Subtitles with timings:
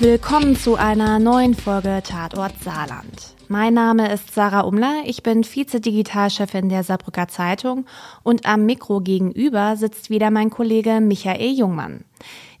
[0.00, 3.34] Willkommen zu einer neuen Folge Tatort Saarland.
[3.48, 7.84] Mein Name ist Sarah Umler, ich bin Vize-Digitalchefin der Saarbrücker Zeitung
[8.22, 12.06] und am Mikro gegenüber sitzt wieder mein Kollege Michael Jungmann.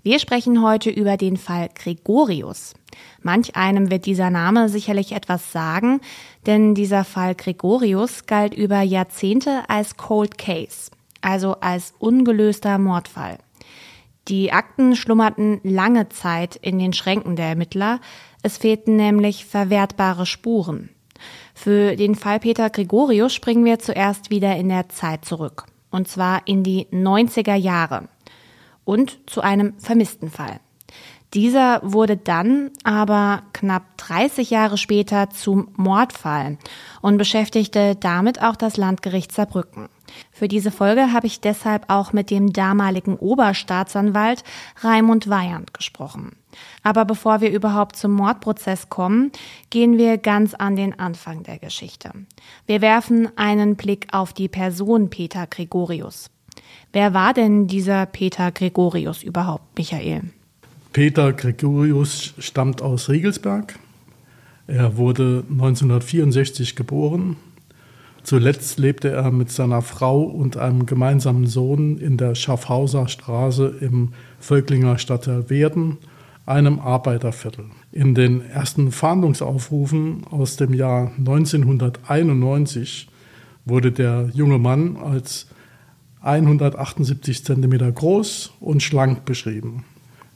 [0.02, 2.74] Wir sprechen heute über den Fall Gregorius.
[3.22, 6.02] Manch einem wird dieser Name sicherlich etwas sagen,
[6.44, 10.90] denn dieser Fall Gregorius galt über Jahrzehnte als Cold Case,
[11.22, 13.38] also als ungelöster Mordfall.
[14.30, 17.98] Die Akten schlummerten lange Zeit in den Schränken der Ermittler.
[18.42, 20.90] Es fehlten nämlich verwertbare Spuren.
[21.52, 25.66] Für den Fall Peter Gregorius springen wir zuerst wieder in der Zeit zurück.
[25.90, 28.08] Und zwar in die 90er Jahre.
[28.84, 30.60] Und zu einem vermissten Fall.
[31.34, 36.56] Dieser wurde dann aber knapp 30 Jahre später zum Mordfall
[37.02, 39.88] und beschäftigte damit auch das Landgericht Saarbrücken.
[40.32, 44.44] Für diese Folge habe ich deshalb auch mit dem damaligen Oberstaatsanwalt
[44.82, 46.36] Raimund Weyand gesprochen.
[46.82, 49.30] Aber bevor wir überhaupt zum Mordprozess kommen,
[49.70, 52.10] gehen wir ganz an den Anfang der Geschichte.
[52.66, 56.30] Wir werfen einen Blick auf die Person Peter Gregorius.
[56.92, 60.22] Wer war denn dieser Peter Gregorius überhaupt, Michael?
[60.92, 63.78] Peter Gregorius stammt aus Riegelsberg.
[64.66, 67.36] Er wurde 1964 geboren
[68.22, 74.12] Zuletzt lebte er mit seiner Frau und einem gemeinsamen Sohn in der Schaffhauser Straße im
[74.38, 75.98] Völklinger Stadtteil Werden,
[76.46, 77.66] einem Arbeiterviertel.
[77.92, 83.08] In den ersten Fahndungsaufrufen aus dem Jahr 1991
[83.64, 85.46] wurde der junge Mann als
[86.22, 89.84] 178 cm groß und schlank beschrieben.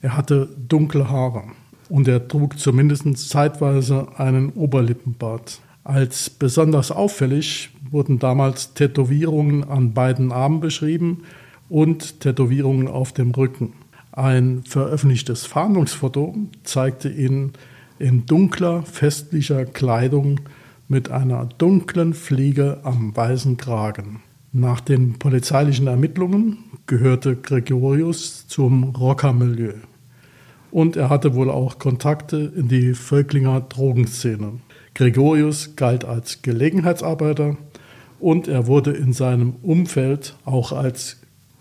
[0.01, 1.45] Er hatte dunkle Haare
[1.89, 5.61] und er trug zumindest zeitweise einen Oberlippenbart.
[5.83, 11.23] Als besonders auffällig wurden damals Tätowierungen an beiden Armen beschrieben
[11.69, 13.73] und Tätowierungen auf dem Rücken.
[14.11, 17.53] Ein veröffentlichtes Fahndungsfoto zeigte ihn
[18.01, 20.41] in dunkler, festlicher Kleidung
[20.89, 24.21] mit einer dunklen Fliege am weißen Kragen.
[24.53, 29.75] Nach den polizeilichen Ermittlungen gehörte Gregorius zum Rockermilieu.
[30.73, 34.55] Und er hatte wohl auch Kontakte in die Völklinger Drogenszene.
[34.95, 37.57] Gregorius galt als Gelegenheitsarbeiter
[38.25, 41.19] und er wurde in seinem Umfeld auch als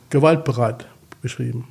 [0.10, 0.88] gewaltbereit
[1.22, 1.68] beschrieben.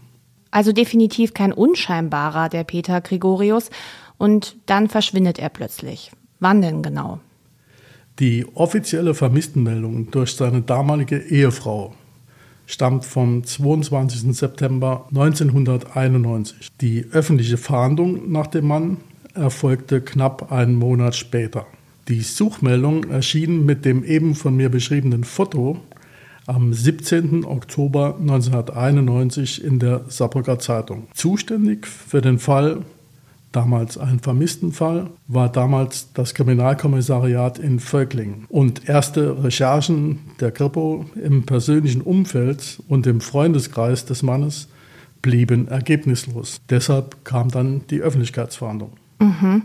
[0.50, 3.70] Also definitiv kein unscheinbarer, der Peter Gregorius.
[4.18, 6.12] Und dann verschwindet er plötzlich.
[6.40, 7.20] Wann denn genau?
[8.18, 11.94] Die offizielle Vermisstenmeldung durch seine damalige Ehefrau
[12.66, 14.36] stammt vom 22.
[14.36, 16.68] September 1991.
[16.82, 18.98] Die öffentliche Fahndung nach dem Mann
[19.32, 21.64] erfolgte knapp einen Monat später.
[22.08, 25.78] Die Suchmeldung erschien mit dem eben von mir beschriebenen Foto
[26.46, 27.44] am 17.
[27.44, 31.06] Oktober 1991 in der Saarbrücker Zeitung.
[31.14, 32.78] Zuständig für den Fall,
[33.52, 38.46] damals ein Vermisstenfall, war damals das Kriminalkommissariat in Völklingen.
[38.48, 44.68] Und erste Recherchen der Kripo im persönlichen Umfeld und im Freundeskreis des Mannes
[45.20, 46.60] blieben ergebnislos.
[46.68, 48.90] Deshalb kam dann die Öffentlichkeitsfahndung.
[49.22, 49.62] Mhm.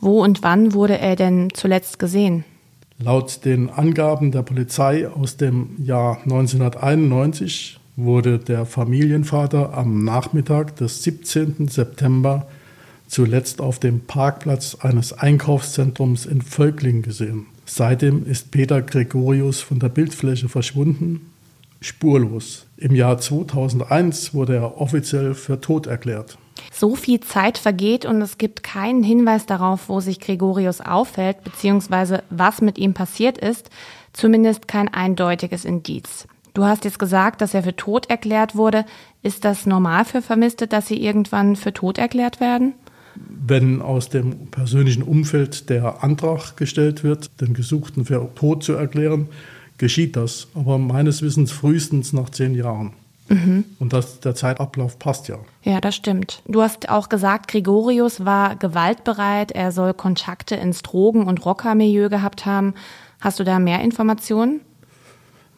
[0.00, 2.44] Wo und wann wurde er denn zuletzt gesehen?
[2.98, 11.02] Laut den Angaben der Polizei aus dem Jahr 1991 wurde der Familienvater am Nachmittag des
[11.02, 11.68] 17.
[11.68, 12.46] September
[13.06, 17.46] zuletzt auf dem Parkplatz eines Einkaufszentrums in Völkling gesehen.
[17.64, 21.30] Seitdem ist Peter Gregorius von der Bildfläche verschwunden,
[21.80, 22.66] spurlos.
[22.76, 26.38] Im Jahr 2001 wurde er offiziell für tot erklärt.
[26.72, 32.22] So viel Zeit vergeht und es gibt keinen Hinweis darauf, wo sich Gregorius aufhält, beziehungsweise
[32.30, 33.70] was mit ihm passiert ist,
[34.12, 36.26] zumindest kein eindeutiges Indiz.
[36.54, 38.84] Du hast jetzt gesagt, dass er für tot erklärt wurde.
[39.22, 42.74] Ist das normal für Vermisste, dass sie irgendwann für tot erklärt werden?
[43.14, 49.28] Wenn aus dem persönlichen Umfeld der Antrag gestellt wird, den Gesuchten für tot zu erklären,
[49.76, 50.48] geschieht das.
[50.54, 52.92] Aber meines Wissens frühestens nach zehn Jahren.
[53.28, 53.64] Mhm.
[53.78, 55.38] Und das, der Zeitablauf passt ja.
[55.62, 56.42] Ja, das stimmt.
[56.46, 62.46] Du hast auch gesagt, Gregorius war gewaltbereit, er soll Kontakte ins Drogen- und Rockermilieu gehabt
[62.46, 62.74] haben.
[63.20, 64.60] Hast du da mehr Informationen?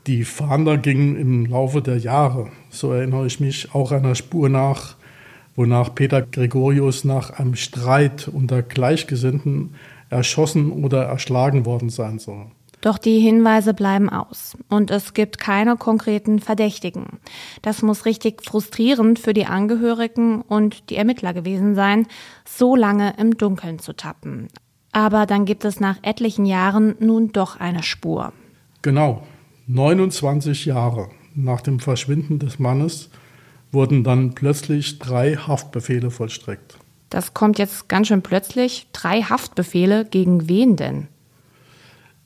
[0.07, 4.97] Die Fahnder gingen im Laufe der Jahre, so erinnere ich mich, auch einer Spur nach,
[5.57, 9.75] wonach Peter Gregorius nach einem Streit unter Gleichgesinnten
[10.09, 12.47] erschossen oder erschlagen worden sein soll.
[12.81, 17.21] Doch die Hinweise bleiben aus und es gibt keine konkreten Verdächtigen.
[17.61, 22.07] Das muss richtig frustrierend für die Angehörigen und die Ermittler gewesen sein,
[22.47, 24.49] so lange im Dunkeln zu tappen.
[24.93, 28.33] Aber dann gibt es nach etlichen Jahren nun doch eine Spur.
[28.83, 29.23] Genau,
[29.67, 33.11] 29 Jahre nach dem Verschwinden des Mannes
[33.73, 36.79] wurden dann plötzlich drei Haftbefehle vollstreckt.
[37.09, 38.87] Das kommt jetzt ganz schön plötzlich.
[38.93, 41.09] Drei Haftbefehle gegen wen denn?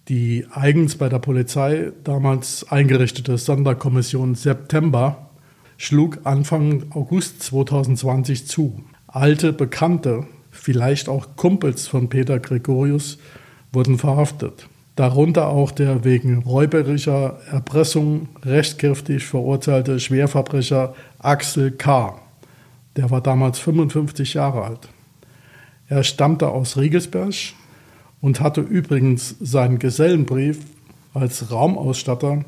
[0.08, 5.30] Die eigens bei der Polizei damals eingerichtete Sonderkommission September
[5.78, 8.84] schlug Anfang August 2020 zu.
[9.06, 13.16] Alte Bekannte, vielleicht auch Kumpels von Peter Gregorius,
[13.72, 14.68] wurden verhaftet.
[14.94, 22.20] Darunter auch der wegen räuberischer Erpressung rechtskräftig verurteilte Schwerverbrecher Axel K.
[22.96, 24.88] Der war damals 55 Jahre alt.
[25.88, 27.54] Er stammte aus Riegelsberg
[28.24, 30.60] und hatte übrigens seinen Gesellenbrief
[31.12, 32.46] als Raumausstatter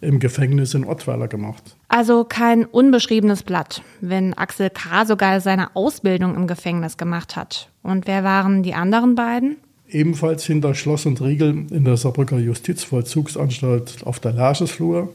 [0.00, 1.76] im Gefängnis in Ottweiler gemacht.
[1.86, 5.06] Also kein unbeschriebenes Blatt, wenn Axel K.
[5.06, 7.70] sogar seine Ausbildung im Gefängnis gemacht hat.
[7.84, 9.58] Und wer waren die anderen beiden?
[9.88, 15.08] Ebenfalls hinter Schloss und Riegel in der Saarbrücker Justizvollzugsanstalt auf der Lerchesflur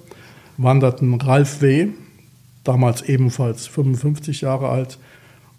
[0.56, 1.90] wanderten Ralf W.,
[2.64, 5.00] damals ebenfalls 55 Jahre alt,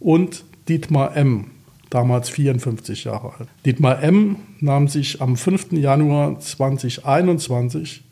[0.01, 1.51] und Dietmar M.,
[1.91, 3.49] damals 54 Jahre alt.
[3.65, 4.37] Dietmar M.
[4.61, 5.73] nahm sich am 5.
[5.73, 8.03] Januar 2021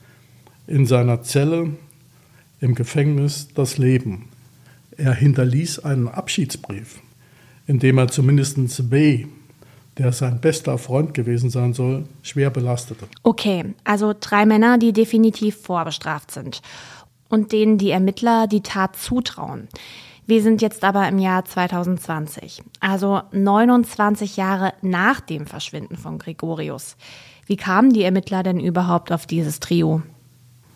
[0.66, 1.70] in seiner Zelle
[2.60, 4.28] im Gefängnis das Leben.
[4.96, 7.00] Er hinterließ einen Abschiedsbrief,
[7.66, 9.26] in dem er zumindest W
[9.98, 13.06] der sein bester Freund gewesen sein soll, schwer belastete.
[13.22, 16.60] Okay, also drei Männer, die definitiv vorbestraft sind
[17.28, 19.68] und denen die Ermittler die Tat zutrauen.
[20.28, 26.96] Wir sind jetzt aber im Jahr 2020, also 29 Jahre nach dem Verschwinden von Gregorius.
[27.46, 30.02] Wie kamen die Ermittler denn überhaupt auf dieses Trio?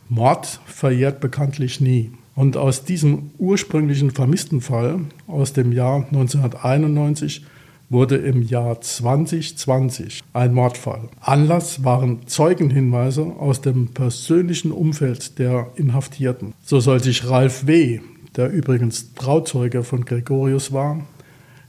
[0.08, 2.12] Mord verjährt bekanntlich nie.
[2.36, 7.44] Und aus diesem ursprünglichen vermissten Fall aus dem Jahr 1991
[7.88, 11.08] wurde im Jahr 2020 ein Mordfall.
[11.20, 16.54] Anlass waren Zeugenhinweise aus dem persönlichen Umfeld der Inhaftierten.
[16.62, 18.00] So soll sich Ralf W.,
[18.36, 21.06] der übrigens Trauzeuge von Gregorius war,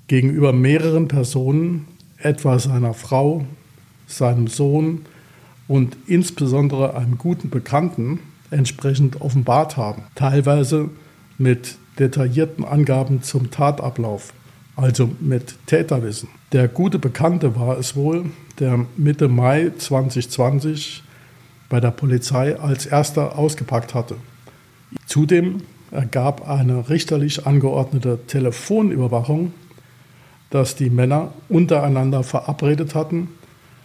[0.07, 1.87] gegenüber mehreren Personen,
[2.17, 3.45] etwa seiner Frau,
[4.07, 5.05] seinem Sohn
[5.67, 8.19] und insbesondere einem guten Bekannten,
[8.51, 10.89] entsprechend offenbart haben, teilweise
[11.37, 14.33] mit detaillierten Angaben zum Tatablauf
[14.75, 16.29] also mit Täterwissen.
[16.51, 18.25] Der gute Bekannte war es wohl,
[18.59, 21.03] der Mitte Mai 2020
[21.69, 24.15] bei der Polizei als erster ausgepackt hatte.
[25.05, 25.61] Zudem
[25.91, 29.53] ergab eine richterlich angeordnete Telefonüberwachung,
[30.49, 33.29] dass die Männer untereinander verabredet hatten,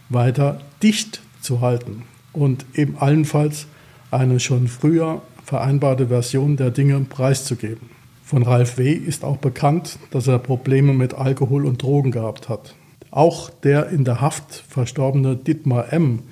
[0.08, 3.66] weiter dicht zu halten und eben allenfalls
[4.10, 7.90] eine schon früher vereinbarte Version der Dinge preiszugeben.
[8.24, 8.92] Von Ralf W.
[8.92, 12.74] ist auch bekannt, dass er Probleme mit Alkohol und Drogen gehabt hat.
[13.12, 16.24] Auch der in der Haft verstorbene Dietmar M.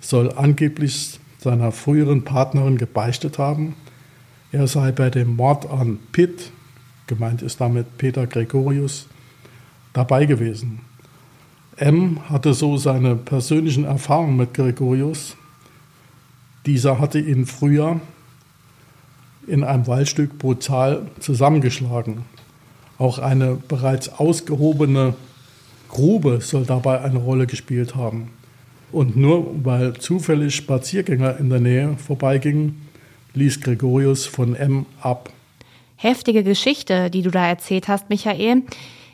[0.00, 3.74] soll angeblich seiner früheren Partnerin gebeichtet haben,
[4.54, 6.52] er sei bei dem Mord an Pitt,
[7.08, 9.08] gemeint ist damit Peter Gregorius,
[9.92, 10.80] dabei gewesen.
[11.76, 15.36] M hatte so seine persönlichen Erfahrungen mit Gregorius.
[16.66, 18.00] Dieser hatte ihn früher
[19.48, 22.24] in einem Waldstück brutal zusammengeschlagen.
[22.96, 25.14] Auch eine bereits ausgehobene
[25.88, 28.30] Grube soll dabei eine Rolle gespielt haben.
[28.92, 32.83] Und nur weil zufällig Spaziergänger in der Nähe vorbeigingen,
[33.34, 35.30] ließ Gregorius von M ab.
[35.96, 38.62] Heftige Geschichte, die du da erzählt hast, Michael.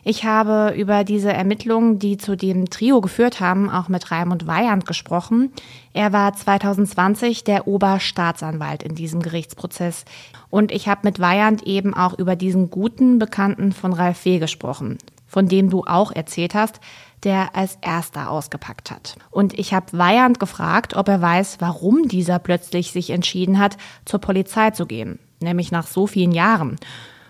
[0.02, 4.86] Ich habe über diese Ermittlungen, die zu dem Trio geführt haben, auch mit Raimund Weyand
[4.86, 5.52] gesprochen.
[5.92, 10.06] Er war 2020 der Oberstaatsanwalt in diesem Gerichtsprozess.
[10.48, 14.38] Und ich habe mit Weyand eben auch über diesen guten Bekannten von Ralf W.
[14.38, 14.96] gesprochen,
[15.30, 16.80] von dem du auch erzählt hast,
[17.22, 19.14] der als erster ausgepackt hat.
[19.30, 24.20] Und ich habe Weyand gefragt, ob er weiß, warum dieser plötzlich sich entschieden hat, zur
[24.20, 26.78] Polizei zu gehen, nämlich nach so vielen Jahren.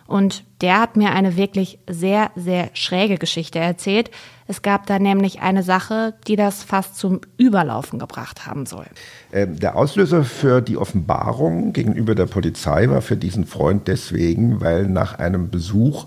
[0.07, 4.11] Und der hat mir eine wirklich sehr, sehr schräge Geschichte erzählt.
[4.49, 8.87] Es gab da nämlich eine Sache, die das fast zum Überlaufen gebracht haben soll.
[9.33, 14.89] Ähm, der Auslöser für die Offenbarung gegenüber der Polizei war für diesen Freund deswegen, weil
[14.89, 16.07] nach einem Besuch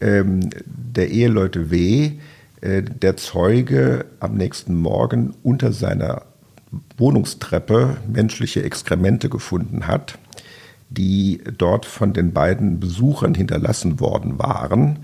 [0.00, 2.12] ähm, der Eheleute W.
[2.60, 6.22] Äh, der Zeuge am nächsten Morgen unter seiner
[6.96, 10.18] Wohnungstreppe menschliche Exkremente gefunden hat
[10.90, 14.98] die dort von den beiden Besuchern hinterlassen worden waren.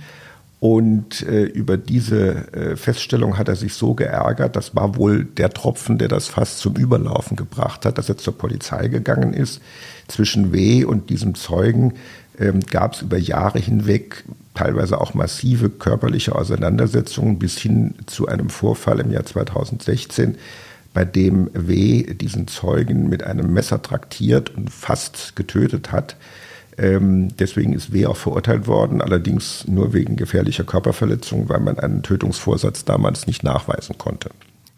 [0.59, 5.51] Und äh, über diese äh, Feststellung hat er sich so geärgert, das war wohl der
[5.51, 9.61] Tropfen, der das fast zum Überlaufen gebracht hat, dass er zur Polizei gegangen ist.
[10.09, 11.95] Zwischen W und diesem Zeugen
[12.39, 14.25] ähm, gab es über Jahre hinweg
[14.57, 20.37] teilweise auch massive körperliche Auseinandersetzungen bis hin zu einem Vorfall im Jahr 2016,
[20.93, 22.15] bei dem W.
[22.15, 26.17] diesen Zeugen mit einem Messer traktiert und fast getötet hat.
[26.79, 32.03] Ähm, deswegen ist W auch verurteilt worden, allerdings nur wegen gefährlicher Körperverletzung, weil man einen
[32.03, 34.31] Tötungsvorsatz damals nicht nachweisen konnte.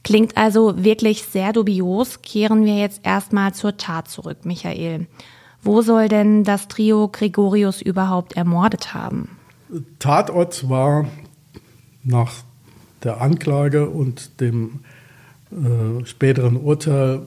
[0.05, 2.23] Klingt also wirklich sehr dubios.
[2.23, 5.07] Kehren wir jetzt erstmal zur Tat zurück, Michael.
[5.63, 9.38] Wo soll denn das Trio Gregorius überhaupt ermordet haben?
[9.99, 11.07] Tatort war
[12.03, 12.33] nach
[13.03, 14.81] der Anklage und dem
[15.51, 17.27] äh, späteren Urteil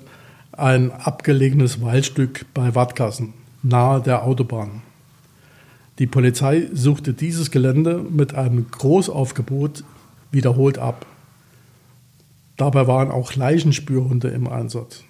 [0.52, 3.34] ein abgelegenes Waldstück bei Wattgassen,
[3.64, 4.82] nahe der Autobahn.
[6.00, 9.84] Die Polizei suchte dieses Gelände mit einem Großaufgebot
[10.32, 11.06] wiederholt ab.
[12.58, 15.04] Dabei waren auch Leichenspürhunde im Einsatz.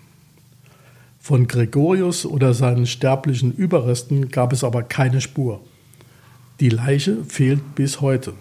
[1.20, 5.62] Von Gregorius oder seinen sterblichen Überresten gab es aber keine Spur.
[6.62, 8.34] Die Leiche fehlt bis heute.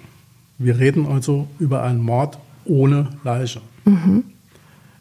[0.59, 3.63] Wir reden also über einen Mord ohne Leiche.
[3.87, 4.25] Mhm.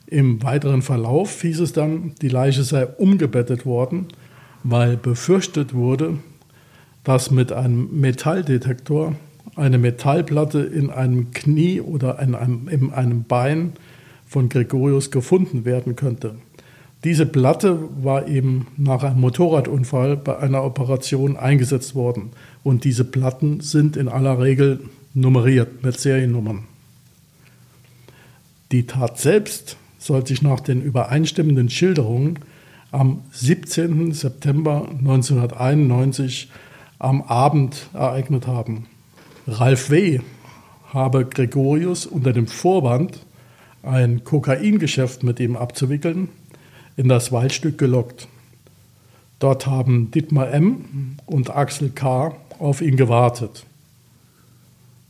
[0.08, 4.08] Im weiteren Verlauf hieß es dann, die Leiche sei umgebettet worden,
[4.64, 6.18] weil befürchtet wurde,
[7.04, 9.18] dass mit einem Metalldetektor
[9.58, 13.74] eine Metallplatte in einem Knie oder in einem, in einem Bein
[14.28, 16.36] von Gregorius gefunden werden könnte.
[17.06, 22.32] Diese Platte war eben nach einem Motorradunfall bei einer Operation eingesetzt worden.
[22.62, 24.82] Und diese Platten sind in aller Regel
[25.13, 26.65] nummeriert mit Seriennummern.
[28.74, 32.39] Die Tat selbst soll sich nach den übereinstimmenden Schilderungen
[32.91, 34.12] am 17.
[34.12, 36.50] September 1991
[37.00, 38.88] am Abend ereignet haben.
[39.48, 40.20] Ralf W.
[40.94, 43.25] habe Gregorius unter dem Vorwand,
[43.84, 46.29] ein Kokaingeschäft mit ihm abzuwickeln,
[47.00, 48.27] in das Waldstück gelockt.
[49.39, 51.15] Dort haben Dietmar M.
[51.25, 52.36] und Axel K.
[52.60, 53.63] auf ihn gewartet.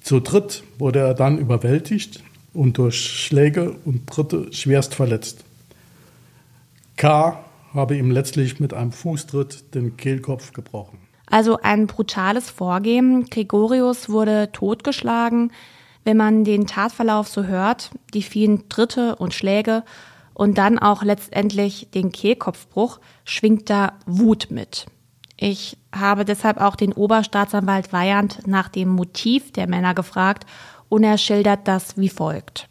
[0.03, 5.43] Zu dritt wurde er dann überwältigt und durch Schläge und Tritte schwerst verletzt.
[6.96, 7.39] K.
[7.74, 11.00] habe ihm letztlich mit einem Fußtritt den Kehlkopf gebrochen.
[11.25, 13.25] Also ein brutales Vorgehen.
[13.31, 15.51] Gregorius wurde totgeschlagen.
[16.03, 19.81] Wenn man den Tatverlauf so hört, die vielen Tritte und Schläge
[20.39, 24.86] und dann auch letztendlich den Kehlkopfbruch, schwingt da Wut mit.
[25.36, 30.46] Ich habe deshalb auch den Oberstaatsanwalt Weyand nach dem Motiv der Männer gefragt
[30.88, 32.69] und er schildert das wie folgt.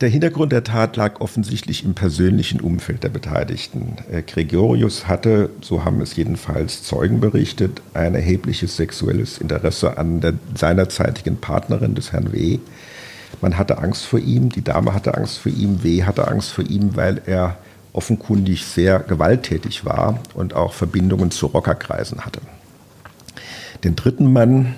[0.00, 3.94] Der Hintergrund der Tat lag offensichtlich im persönlichen Umfeld der Beteiligten.
[4.10, 10.34] Äh, Gregorius hatte, so haben es jedenfalls Zeugen berichtet, ein erhebliches sexuelles Interesse an der
[10.56, 12.58] seinerzeitigen Partnerin des Herrn W.,
[13.42, 16.64] man hatte Angst vor ihm, die Dame hatte Angst vor ihm, W hatte Angst vor
[16.64, 17.56] ihm, weil er
[17.92, 22.40] offenkundig sehr gewalttätig war und auch Verbindungen zu Rockerkreisen hatte.
[23.84, 24.74] Den dritten Mann,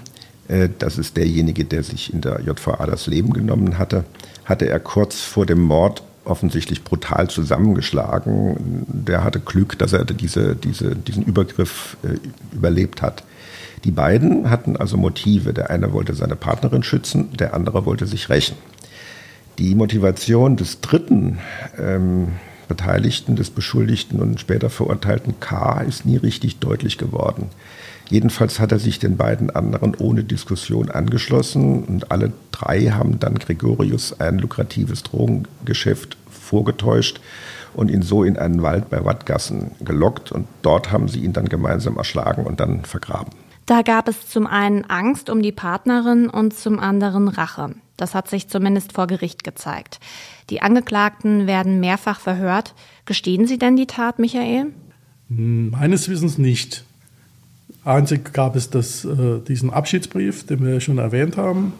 [0.48, 4.04] äh, das ist derjenige, der sich in der JVA das Leben genommen hatte,
[4.44, 8.84] hatte er kurz vor dem Mord offensichtlich brutal zusammengeschlagen.
[8.88, 12.18] Der hatte Glück, dass er diese, diese, diesen Übergriff äh,
[12.54, 13.22] überlebt hat.
[13.84, 15.52] Die beiden hatten also Motive.
[15.52, 18.56] Der eine wollte seine Partnerin schützen, der andere wollte sich rächen.
[19.58, 21.38] Die Motivation des dritten
[21.78, 22.32] ähm,
[22.68, 25.80] Beteiligten, des Beschuldigten und später verurteilten K.
[25.82, 27.48] ist nie richtig deutlich geworden.
[28.08, 33.38] Jedenfalls hat er sich den beiden anderen ohne Diskussion angeschlossen und alle drei haben dann
[33.38, 37.20] Gregorius ein lukratives Drogengeschäft vorgetäuscht
[37.74, 41.48] und ihn so in einen Wald bei Wattgassen gelockt und dort haben sie ihn dann
[41.48, 43.32] gemeinsam erschlagen und dann vergraben.
[43.66, 47.74] Da gab es zum einen Angst um die Partnerin und zum anderen Rache.
[47.96, 49.98] Das hat sich zumindest vor Gericht gezeigt.
[50.50, 52.74] Die Angeklagten werden mehrfach verhört.
[53.06, 54.66] Gestehen Sie denn die Tat, Michael?
[55.28, 56.84] Meines Wissens nicht.
[57.84, 61.72] Einzig gab es das, äh, diesen Abschiedsbrief, den wir schon erwähnt haben.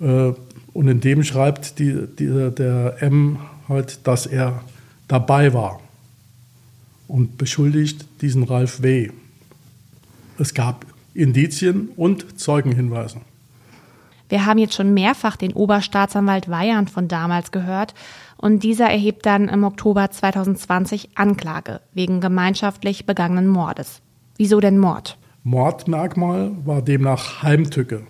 [0.00, 0.32] Äh,
[0.72, 3.38] und in dem schreibt die, die, der M
[3.68, 4.62] halt, dass er
[5.08, 5.80] dabei war
[7.08, 9.10] und beschuldigt diesen Ralf W.
[10.38, 13.20] Es gab Indizien und Zeugenhinweise.
[14.28, 17.94] Wir haben jetzt schon mehrfach den Oberstaatsanwalt Weyand von damals gehört
[18.36, 24.00] und dieser erhebt dann im Oktober 2020 Anklage wegen gemeinschaftlich begangenen Mordes.
[24.36, 25.18] Wieso denn Mord?
[25.42, 28.02] Mordmerkmal war demnach Heimtücke,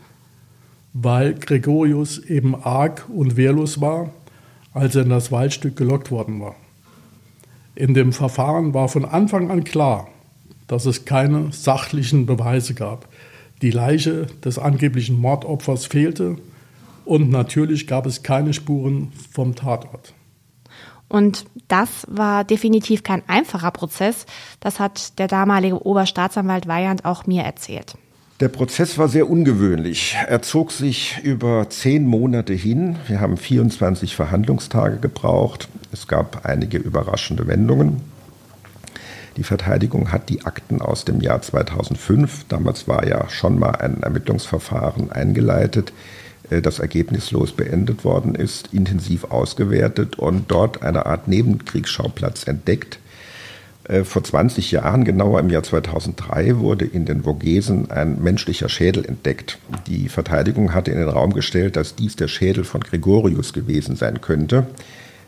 [0.92, 4.11] weil Gregorius eben arg und wehrlos war,
[4.75, 6.54] als er in das Waldstück gelockt worden war.
[7.75, 10.09] In dem Verfahren war von Anfang an klar,
[10.70, 13.08] dass es keine sachlichen Beweise gab.
[13.60, 16.36] Die Leiche des angeblichen Mordopfers fehlte
[17.04, 20.14] und natürlich gab es keine Spuren vom Tatort.
[21.08, 24.26] Und das war definitiv kein einfacher Prozess.
[24.60, 27.96] Das hat der damalige Oberstaatsanwalt Weyand auch mir erzählt.
[28.38, 30.16] Der Prozess war sehr ungewöhnlich.
[30.28, 32.96] Er zog sich über zehn Monate hin.
[33.08, 35.68] Wir haben 24 Verhandlungstage gebraucht.
[35.92, 38.00] Es gab einige überraschende Wendungen.
[39.37, 44.02] Die Verteidigung hat die Akten aus dem Jahr 2005, damals war ja schon mal ein
[44.02, 45.92] Ermittlungsverfahren eingeleitet,
[46.50, 52.99] äh, das ergebnislos beendet worden ist, intensiv ausgewertet und dort eine Art Nebenkriegsschauplatz entdeckt.
[53.84, 59.04] Äh, vor 20 Jahren, genauer im Jahr 2003, wurde in den Vogesen ein menschlicher Schädel
[59.04, 59.58] entdeckt.
[59.87, 64.20] Die Verteidigung hatte in den Raum gestellt, dass dies der Schädel von Gregorius gewesen sein
[64.20, 64.66] könnte.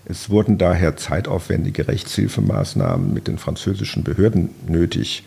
[0.05, 5.25] Es wurden daher zeitaufwendige Rechtshilfemaßnahmen mit den französischen Behörden nötig.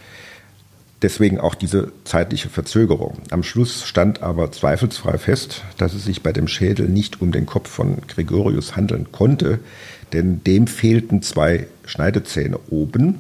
[1.01, 3.20] Deswegen auch diese zeitliche Verzögerung.
[3.29, 7.46] Am Schluss stand aber zweifelsfrei fest, dass es sich bei dem Schädel nicht um den
[7.46, 9.60] Kopf von Gregorius handeln konnte,
[10.13, 13.20] denn dem fehlten zwei Schneidezähne oben.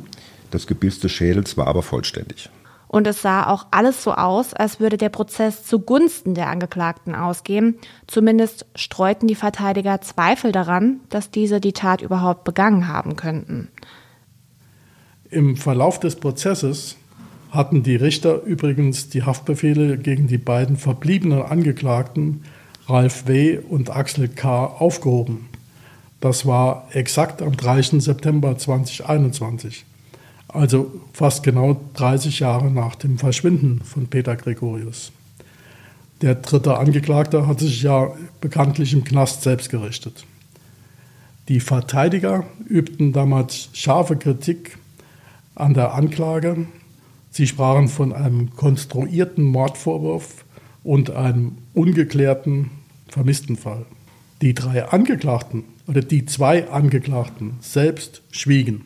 [0.51, 2.49] Das Gebiss des Schädels war aber vollständig.
[2.87, 7.77] Und es sah auch alles so aus, als würde der Prozess zugunsten der Angeklagten ausgehen.
[8.07, 13.69] Zumindest streuten die Verteidiger Zweifel daran, dass diese die Tat überhaupt begangen haben könnten.
[15.29, 16.97] Im Verlauf des Prozesses
[17.51, 22.43] hatten die Richter übrigens die Haftbefehle gegen die beiden verbliebenen Angeklagten,
[22.87, 23.57] Ralf W.
[23.57, 25.49] und Axel K., aufgehoben.
[26.21, 27.99] Das war exakt am 3.
[27.99, 29.85] September 2021,
[30.55, 35.11] also fast genau 30 Jahre nach dem Verschwinden von Peter Gregorius.
[36.21, 40.25] Der dritte Angeklagte hatte sich ja bekanntlich im Knast selbst gerichtet.
[41.49, 44.77] Die Verteidiger übten damals scharfe Kritik
[45.53, 46.65] an der Anklage
[47.35, 50.45] Sie sprachen von einem konstruierten Mordvorwurf
[50.85, 52.71] und einem ungeklärten
[53.09, 53.85] vermissten Fall.
[54.41, 58.85] Die drei Angeklagten oder die zwei Angeklagten selbst schwiegen.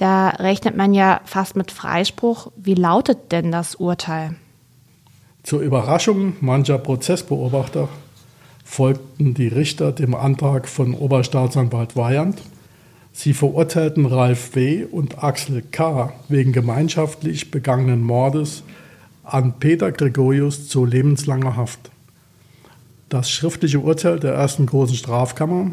[0.00, 2.52] Da rechnet man ja fast mit Freispruch.
[2.56, 4.34] Wie lautet denn das Urteil?
[5.42, 7.86] Zur Überraschung mancher Prozessbeobachter
[8.64, 12.40] folgten die Richter dem Antrag von Oberstaatsanwalt Weyand
[13.12, 14.86] Sie verurteilten Ralf W.
[14.90, 16.14] und Axel K.
[16.30, 18.62] wegen gemeinschaftlich begangenen Mordes
[19.24, 21.90] an Peter Gregorius zu lebenslanger Haft.
[23.10, 25.72] Das schriftliche Urteil der ersten großen Strafkammer,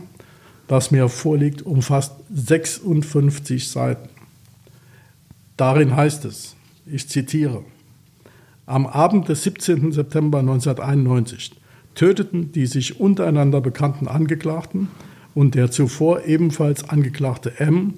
[0.67, 4.16] das mir vorliegt, umfasst 56 Seiten.
[5.57, 7.63] Darin heißt es, ich zitiere,
[8.67, 9.91] am Abend des 17.
[9.91, 11.51] September 1991
[11.95, 14.89] töteten die sich untereinander bekannten Angeklagten
[15.33, 17.95] und der zuvor ebenfalls angeklagte M,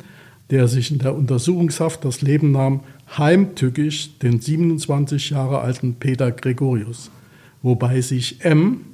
[0.52, 2.80] der sich in der Untersuchungshaft das Leben nahm,
[3.18, 7.12] heimtückisch den 27 Jahre alten Peter Gregorius,
[7.62, 8.86] wobei sich M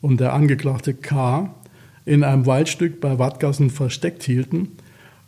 [0.00, 1.54] und der Angeklagte K
[2.06, 4.68] in einem Waldstück bei Wattgassen versteckt hielten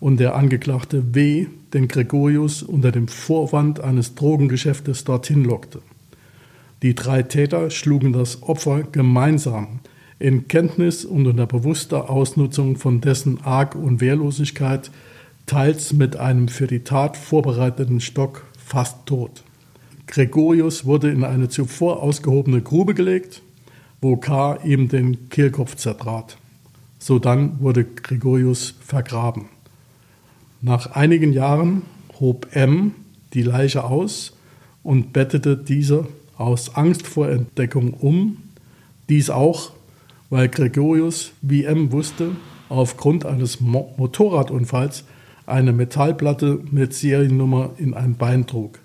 [0.07, 5.81] und der Angeklagte W den Gregorius unter dem Vorwand eines Drogengeschäftes dorthin lockte.
[6.85, 9.81] Die drei Täter schlugen das Opfer gemeinsam
[10.21, 14.93] in Kenntnis und unter bewusster Ausnutzung von dessen Arg- und Wehrlosigkeit,
[15.47, 19.43] teils mit einem für die Tat vorbereiteten Stock fast tot.
[20.07, 23.43] Gregorius wurde in eine zuvor ausgehobene Grube gelegt,
[24.01, 24.55] wo K.
[24.63, 26.37] ihm den Kehlkopf zertrat.
[27.01, 29.56] Sodann wurde Gregorius vergraben.
[30.61, 31.83] Nach einigen Jahren
[32.19, 32.93] hob M.
[33.35, 34.37] die Leiche aus
[34.83, 38.39] und bettete diese aus Angst vor Entdeckung um,
[39.09, 39.73] dies auch
[40.31, 42.33] weil Gregorius, wie M wusste,
[42.69, 45.05] aufgrund eines Mo Motorradunfalls
[45.47, 48.81] eine Metallplatte mit Seriennummer in ein Bein trug.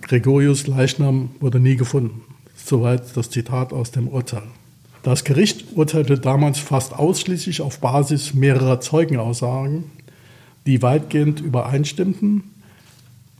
[0.00, 2.22] Gregorius Leichnam wurde nie gefunden.
[2.56, 4.42] Soweit das Zitat aus dem Urteil.
[5.02, 9.84] Das Gericht urteilte damals fast ausschließlich auf Basis mehrerer Zeugenaussagen,
[10.66, 12.44] die weitgehend übereinstimmten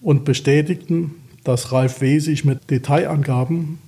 [0.01, 1.13] und bestätigten,
[1.45, 2.19] dass Ralf W.
[2.19, 3.79] sich mit Detailangaben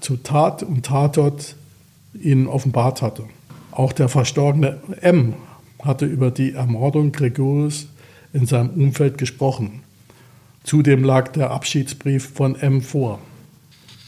[0.00, 1.56] zu Tat und Tatort
[2.14, 3.24] ihnen offenbart hatte.
[3.70, 5.34] Auch der verstorbene M
[5.82, 7.86] hatte über die Ermordung Gregorius
[8.32, 9.82] in seinem Umfeld gesprochen.
[10.64, 13.20] Zudem lag der Abschiedsbrief von M vor.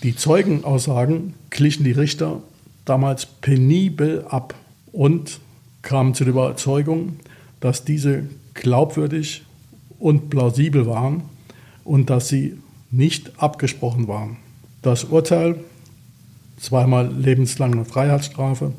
[0.03, 2.43] Die Zeugenaussagen glichen die Richter
[2.85, 4.55] damals penibel ab
[4.93, 5.41] und
[5.83, 7.17] kamen zu der Überzeugung,
[7.61, 8.25] dass diese
[8.61, 9.45] glaubwürdig
[9.99, 11.23] und plausibel waren
[11.85, 12.59] und dass sie
[12.91, 14.37] nicht abgesprochen waren.
[14.83, 15.57] Das Urteil
[16.61, 18.73] zweimal lebenslange Freiheitsstrafe,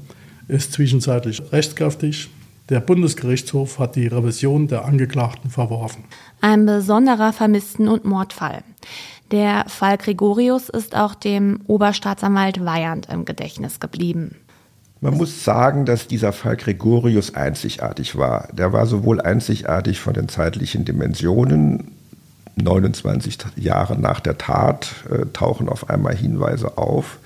[0.48, 2.30] ist zwischenzeitlich rechtskräftig.
[2.70, 6.06] Der Bundesgerichtshof hat die Revision der Angeklagten verworfen.
[6.40, 8.64] Ein besonderer Vermissten- und Mordfall.
[9.32, 14.36] Der Fall Gregorius ist auch dem Oberstaatsanwalt Weyand im Gedächtnis geblieben.
[15.02, 18.48] Man muss sagen, dass dieser Fall Gregorius einzigartig war.
[18.54, 21.92] Der war sowohl einzigartig von den zeitlichen Dimensionen,
[22.56, 27.18] 29 Jahre nach der Tat äh, tauchen auf einmal Hinweise auf,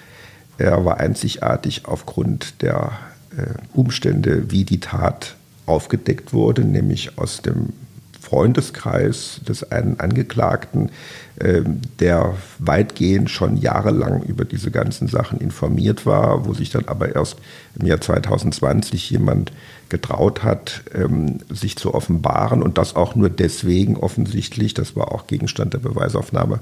[0.57, 2.91] er war einzigartig aufgrund der
[3.35, 5.35] äh, Umstände, wie die Tat
[5.65, 7.73] aufgedeckt wurde, nämlich aus dem
[8.35, 10.89] Freundeskreis des einen Angeklagten,
[11.39, 17.15] ähm, der weitgehend schon jahrelang über diese ganzen Sachen informiert war, wo sich dann aber
[17.15, 17.37] erst
[17.79, 19.53] im Jahr 2020 jemand
[19.87, 25.27] getraut hat, ähm, sich zu offenbaren und das auch nur deswegen offensichtlich, das war auch
[25.27, 26.59] Gegenstand der Beweisaufnahme,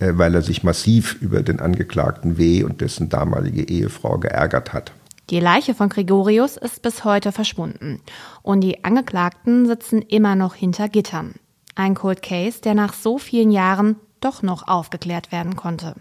[0.00, 2.64] äh, weil er sich massiv über den Angeklagten W.
[2.64, 4.90] und dessen damalige Ehefrau geärgert hat.
[5.30, 8.02] Die Leiche von Gregorius ist bis heute verschwunden
[8.42, 11.34] und die Angeklagten sitzen immer noch hinter Gittern.
[11.74, 15.94] Ein Cold Case, der nach so vielen Jahren doch noch aufgeklärt werden konnte.